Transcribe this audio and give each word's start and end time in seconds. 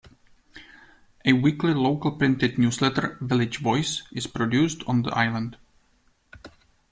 A 1.25 1.31
weekly 1.33 1.75
local 1.75 2.13
printed 2.13 2.57
newsletter, 2.57 3.19
"Village 3.21 3.57
Voice", 3.59 4.01
is 4.11 4.25
produced 4.25 4.81
on 4.87 5.03
the 5.03 5.11
island. 5.11 5.57